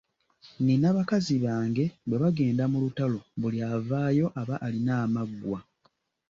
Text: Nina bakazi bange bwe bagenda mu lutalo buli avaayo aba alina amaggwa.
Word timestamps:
Nina 0.65 0.87
bakazi 0.97 1.35
bange 1.45 1.85
bwe 2.07 2.17
bagenda 2.23 2.63
mu 2.71 2.77
lutalo 2.83 3.19
buli 3.39 3.59
avaayo 3.75 4.25
aba 4.41 4.55
alina 4.65 4.93
amaggwa. 5.05 5.59